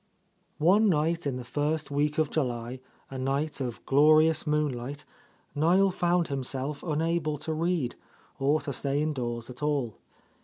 [0.57, 2.79] One night in the first week of July,
[3.11, 5.05] a night of glorious moonlight,
[5.55, 7.93] NIel found himself unable to read,
[8.39, 9.97] or to stay indoors at all.